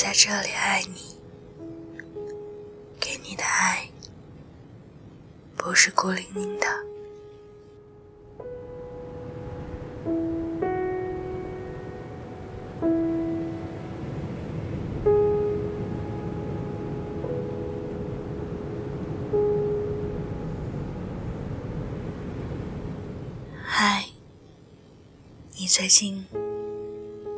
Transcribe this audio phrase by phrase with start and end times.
[0.00, 1.18] 在这里爱你，
[3.00, 3.90] 给你的爱
[5.56, 6.66] 不是孤零零的。
[23.66, 24.04] 嗨，
[25.56, 26.24] 你最近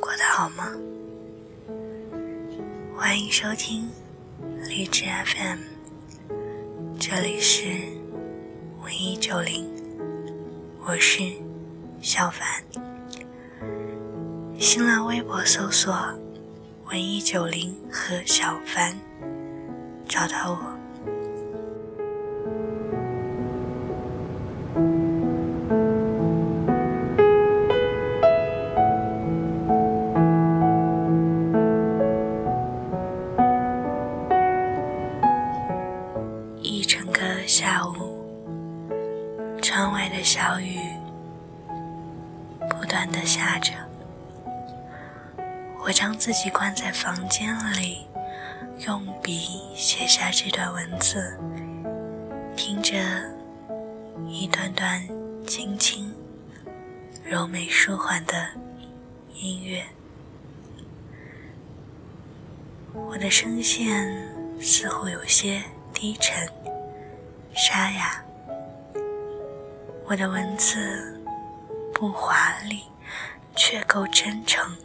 [0.00, 0.72] 过得好吗？
[3.06, 3.90] 欢迎收听
[4.66, 5.58] 励志 FM，
[6.98, 7.66] 这里是
[8.82, 9.70] 文艺九零，
[10.86, 11.22] 我是
[12.00, 12.64] 小凡。
[14.58, 15.94] 新浪微博搜索
[16.88, 18.96] “文艺九零”和小凡，
[20.08, 20.73] 找到我。
[39.74, 40.78] 窗外的小雨
[42.70, 43.72] 不断的下着。
[45.80, 48.06] 我将自己关在房间里，
[48.86, 51.36] 用笔写下这段文字，
[52.56, 52.94] 听着
[54.28, 55.04] 一段段
[55.44, 56.14] 轻轻、
[57.24, 58.46] 柔美、舒缓的
[59.34, 59.84] 音乐。
[62.92, 64.08] 我的声线
[64.60, 65.60] 似乎有些
[65.92, 66.48] 低沉。
[67.56, 68.23] 沙哑，
[70.06, 71.18] 我的文字
[71.94, 72.36] 不华
[72.68, 72.84] 丽，
[73.56, 74.76] 却够真诚。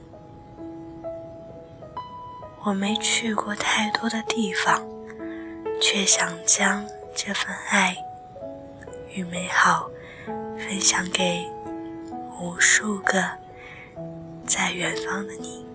[2.63, 4.81] 我没去过太多的地方，
[5.81, 7.95] 却想将这份爱
[9.13, 9.89] 与美好
[10.57, 11.45] 分享给
[12.39, 13.23] 无数个
[14.47, 15.68] 在远方的你。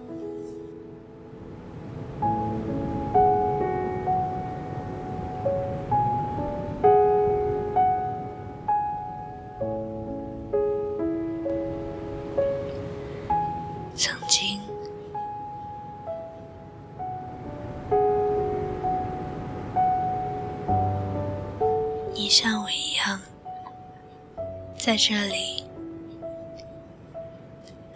[24.94, 25.64] 在这里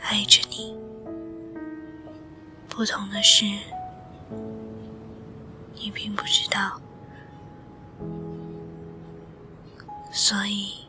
[0.01, 0.77] 爱着你。
[2.69, 3.45] 不同的是，
[5.77, 6.81] 你并不知道，
[10.11, 10.89] 所以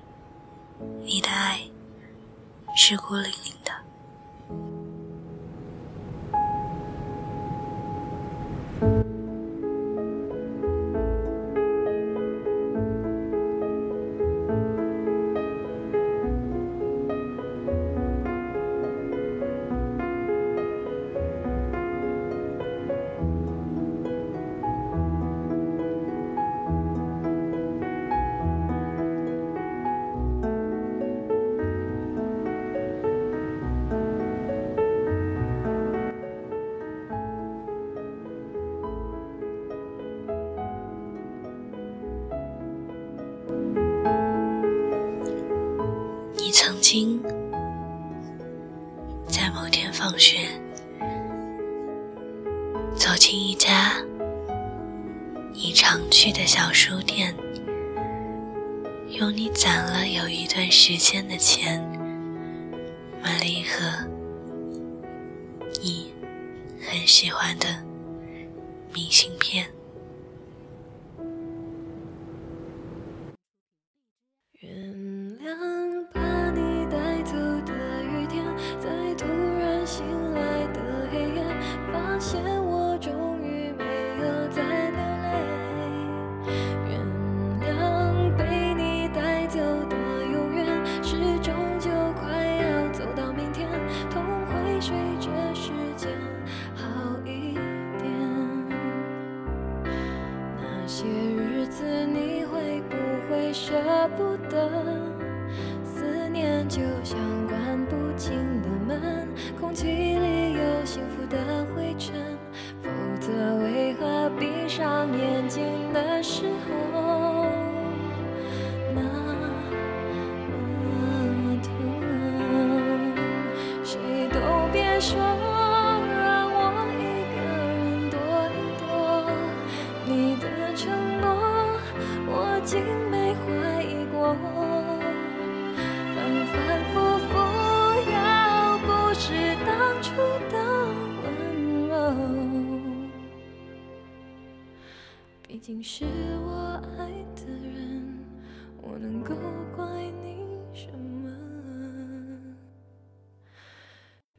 [1.03, 1.59] 你的爱
[2.75, 3.71] 是孤零零的。
[50.19, 50.37] 某天放学，
[52.93, 53.95] 走进一家
[55.53, 57.33] 你常去的小书店，
[59.11, 61.81] 用你攒了有一段时间的钱，
[63.23, 63.79] 买了一盒
[65.81, 66.13] 你
[66.81, 67.67] 很喜欢的
[68.93, 69.65] 明信片。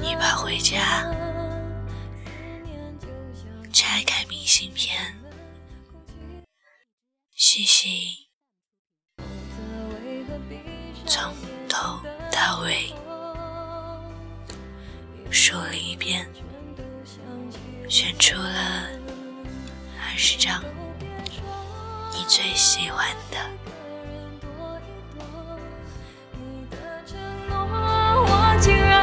[0.00, 1.10] 你把回家
[3.72, 4.96] 拆开明信片，
[7.34, 8.28] 细细
[11.06, 11.34] 从
[11.68, 12.00] 头
[12.30, 12.92] 到尾
[15.30, 16.28] 数了一遍，
[17.88, 18.88] 选出了
[20.00, 20.62] 二十张
[22.12, 23.50] 你最喜欢的。
[28.60, 29.01] 竟然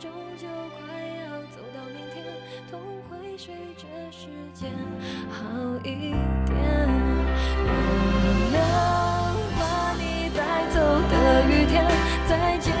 [0.00, 0.46] 终究
[0.78, 0.80] 快
[1.20, 2.24] 要走到明天，
[2.70, 2.80] 痛
[3.10, 4.72] 会随着时间
[5.28, 5.36] 好
[5.84, 6.14] 一
[6.46, 6.56] 点。
[7.66, 7.68] 原
[8.54, 8.56] 谅
[9.60, 9.62] 把
[9.98, 11.14] 你带走的
[11.50, 11.84] 雨天，
[12.26, 12.72] 再见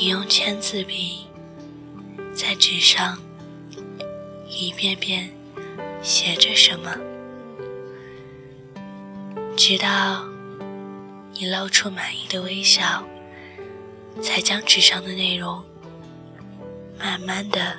[0.00, 1.26] 你用签字笔
[2.32, 3.18] 在纸上
[4.48, 5.28] 一遍遍
[6.00, 6.96] 写着什么，
[9.56, 10.24] 直到
[11.32, 13.02] 你露出满意的微笑，
[14.22, 15.64] 才将纸上的内容
[16.96, 17.76] 慢慢的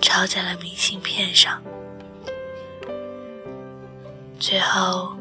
[0.00, 1.60] 抄在了明信片上。
[4.38, 5.16] 最后，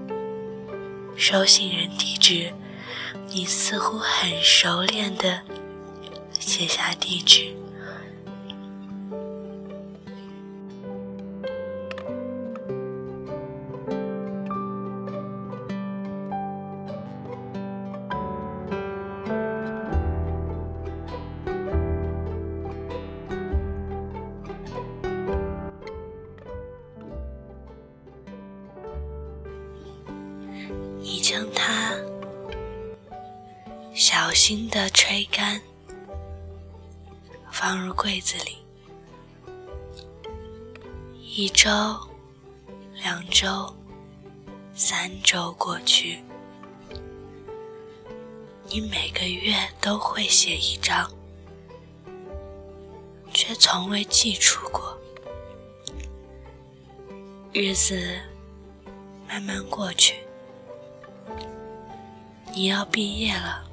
[1.17, 2.53] 收信人地址。
[3.31, 5.41] 你似乎很熟练的
[6.49, 7.53] 写下地址，
[30.99, 31.93] 你将它。
[33.93, 35.61] 小心地吹干，
[37.59, 38.55] 放入柜子里。
[41.21, 41.69] 一周、
[43.03, 43.75] 两周、
[44.73, 46.23] 三周过去，
[48.69, 51.11] 你每个月都会写一张，
[53.33, 54.97] 却从未寄出过。
[57.51, 58.21] 日子
[59.27, 60.15] 慢慢过去，
[62.53, 63.68] 你要毕业了。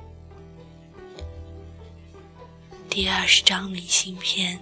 [2.96, 4.58] 第二十张明信片，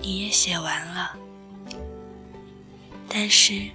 [0.00, 1.16] 你也写完了，
[3.08, 3.70] 但是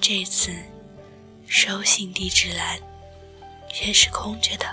[0.00, 0.52] 这次
[1.46, 2.80] 收信地址栏
[3.72, 4.66] 却是空着的。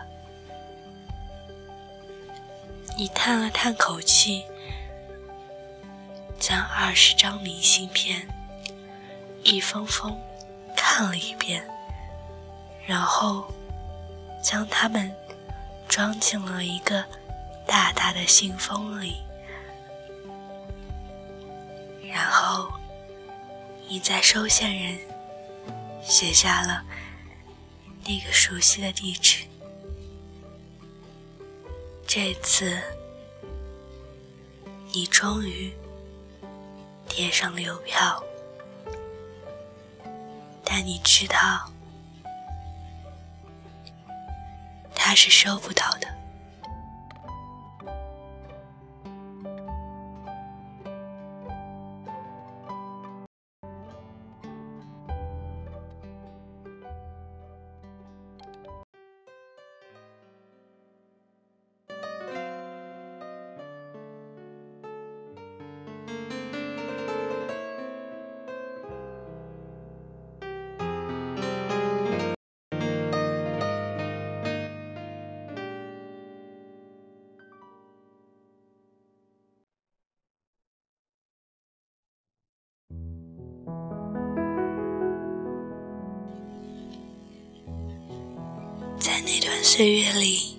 [2.98, 4.44] 你叹了叹口气，
[6.40, 8.28] 将二十张明信片
[9.44, 10.20] 一封封
[10.76, 11.64] 看了一遍，
[12.88, 13.54] 然后
[14.44, 15.16] 将它们
[15.96, 17.06] 装进了一个
[17.66, 19.16] 大大的信封里，
[22.12, 22.70] 然后
[23.88, 25.00] 你在收件人
[26.04, 26.84] 写下了
[28.04, 29.46] 那个熟悉的地址。
[32.06, 32.78] 这次，
[34.92, 35.74] 你终于
[37.08, 38.22] 贴上了邮票，
[40.62, 41.72] 但你知道，
[45.16, 46.15] 是收不到的。
[89.16, 90.58] 在那段岁月里，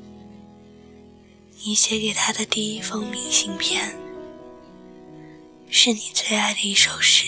[1.63, 3.95] 你写给他的第一封明信片，
[5.69, 7.27] 是你最爱的一首诗。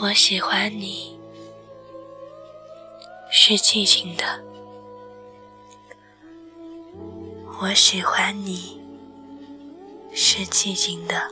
[0.00, 1.17] 我喜欢你，
[3.50, 4.44] 是寂静的。
[7.62, 8.78] 我喜欢你，
[10.12, 11.30] 是寂静的，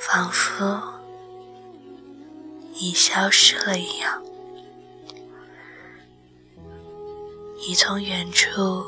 [0.00, 0.82] 仿佛
[2.74, 4.20] 你消失了一样。
[7.64, 8.84] 你从远处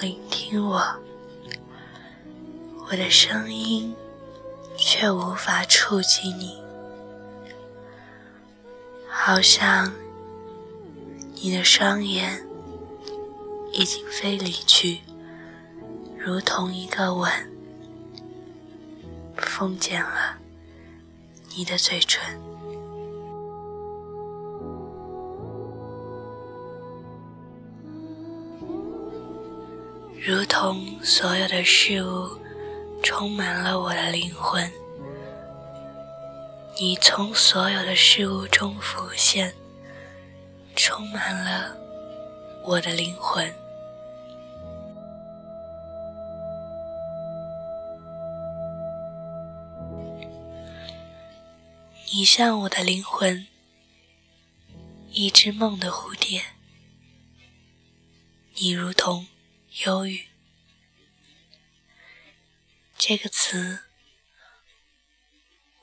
[0.00, 0.80] 聆听我，
[2.88, 3.92] 我的声音
[4.76, 6.62] 却无法触及你。
[9.08, 9.92] 好像
[11.42, 12.38] 你的双眼
[13.72, 15.00] 已经飞离去，
[16.18, 17.32] 如同一个吻，
[19.38, 20.36] 封缄了
[21.56, 22.22] 你的嘴唇，
[30.22, 32.28] 如同所有的事物
[33.02, 34.70] 充满了我的灵魂。
[36.78, 39.54] 你从所有的事物中浮现，
[40.82, 41.76] 充满了
[42.64, 43.54] 我的灵魂。
[52.10, 53.46] 你像我的灵魂，
[55.10, 56.42] 一只梦的蝴蝶。
[58.54, 59.28] 你如同
[59.84, 60.28] 忧郁
[62.96, 63.80] 这个词。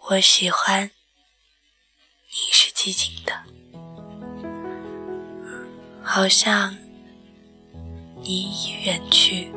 [0.10, 0.90] 我喜欢
[2.30, 3.44] 你是寂静的，
[6.10, 6.74] 好像
[8.24, 9.52] 你已远去。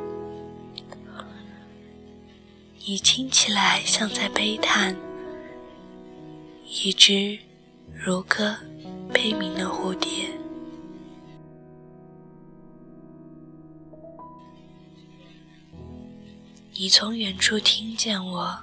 [2.85, 4.93] 你听起来像在悲叹，
[6.67, 7.39] 一只
[7.93, 8.53] 如歌
[9.13, 10.29] 悲鸣的蝴蝶。
[16.73, 18.59] 你从远处听见我。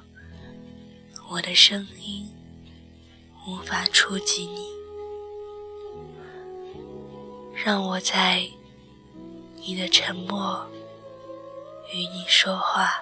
[1.30, 2.28] 我的声音
[3.46, 4.60] 无法触及你，
[7.68, 8.48] 让我在
[9.56, 10.66] 你的沉默
[11.92, 12.94] 与你说话。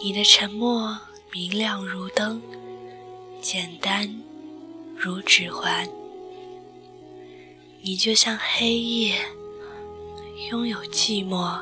[0.00, 0.96] 你的沉默
[1.32, 2.40] 明亮如灯，
[3.40, 4.22] 简单
[4.96, 5.88] 如指环。
[7.82, 9.16] 你就像黑夜。
[10.48, 11.60] 拥有寂寞，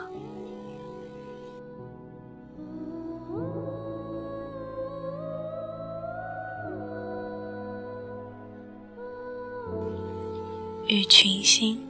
[10.89, 11.87] 与群星，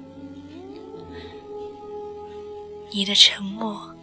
[2.90, 3.95] 你的沉默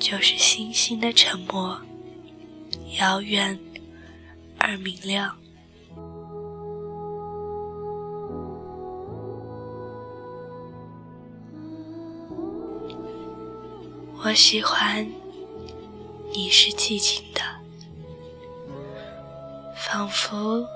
[0.00, 1.78] 就是星星的沉默，
[2.98, 3.58] 遥远
[4.58, 5.36] 而明亮。
[14.24, 15.06] 我喜欢
[16.32, 17.42] 你是寂静的，
[19.76, 20.66] 仿佛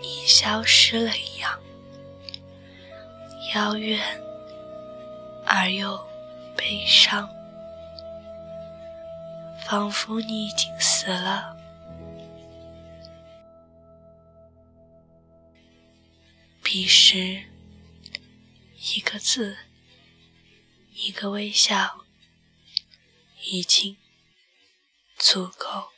[0.00, 1.58] 你消失了一样，
[3.54, 4.00] 遥远
[5.46, 5.96] 而又
[6.56, 7.28] 悲伤，
[9.64, 11.56] 仿佛你已经死了。
[16.62, 17.44] 彼时，
[18.94, 19.56] 一个字，
[20.92, 22.04] 一个微笑。
[23.46, 23.98] 已经
[25.18, 25.93] 足够。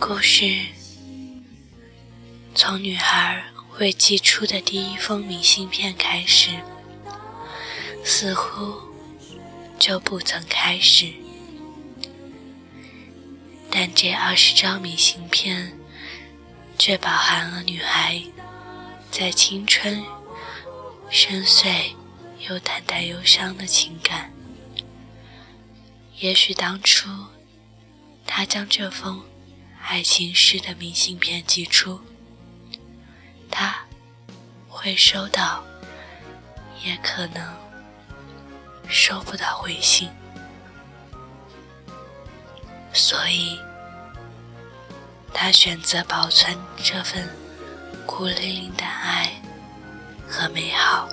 [0.00, 0.46] 故事
[2.54, 3.44] 从女孩
[3.78, 6.50] 未寄出的第一封明信片开始，
[8.04, 8.87] 似乎
[9.78, 11.12] 就不曾开始。
[13.70, 15.78] 但这二十张明信片
[16.78, 18.22] 却饱含了女孩
[19.10, 20.02] 在青春
[21.10, 21.94] 深邃
[22.48, 24.32] 又淡淡忧伤的情感。
[26.18, 27.08] 也许当初
[28.26, 29.22] 她将这封。
[29.80, 31.98] 爱情诗的明信片寄出，
[33.50, 33.86] 他
[34.68, 35.64] 会收到，
[36.84, 37.56] 也可能
[38.88, 40.10] 收不到回信，
[42.92, 43.60] 所以，
[45.32, 47.28] 他选择保存这份
[48.06, 49.30] 孤零零的爱
[50.28, 51.08] 和美好。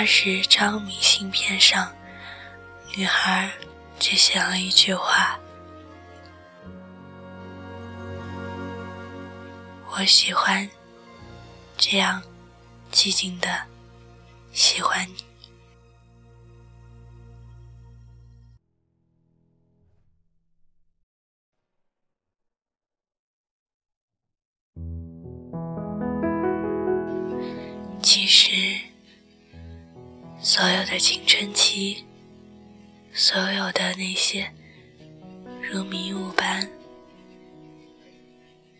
[0.00, 1.94] 二十张明信片上，
[2.96, 3.50] 女孩
[3.98, 5.38] 只写了一句话
[9.92, 10.66] ：“我喜欢
[11.76, 12.22] 这样
[12.90, 13.60] 寂静的
[14.54, 15.22] 喜欢你。”
[30.60, 32.04] 所有的青春期，
[33.14, 34.52] 所有的那些
[35.62, 36.70] 如迷雾般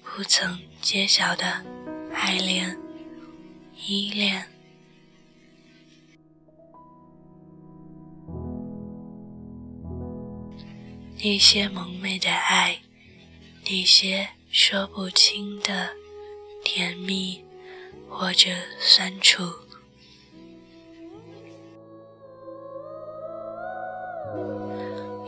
[0.04, 1.64] 不曾揭晓的
[2.12, 2.78] 爱恋、
[3.86, 4.46] 依恋，
[11.16, 12.78] 那些蒙昧的爱，
[13.64, 15.88] 那些说不清的
[16.62, 17.42] 甜蜜
[18.06, 19.42] 或者酸楚，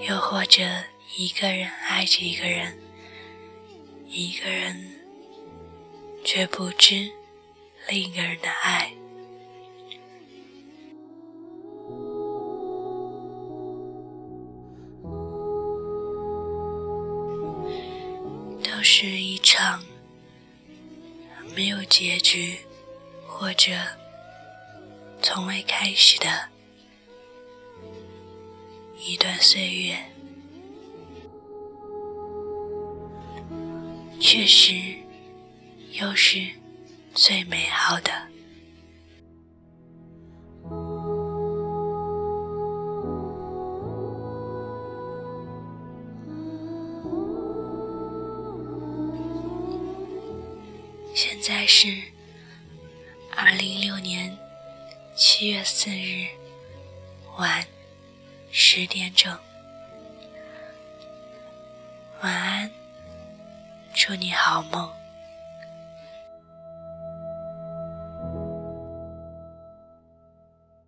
[0.08, 0.62] 又或者
[1.16, 2.76] 一个人爱着一个人，
[4.08, 4.90] 一个人
[6.24, 7.08] 却不知
[7.88, 8.92] 另一个人的爱。
[18.64, 19.80] 都是一场
[21.54, 22.58] 没有结局，
[23.28, 23.70] 或者
[25.22, 26.26] 从未开始的
[29.04, 29.98] 一段岁月，
[34.20, 34.74] 确实
[35.90, 36.46] 又是
[37.12, 38.31] 最美好的。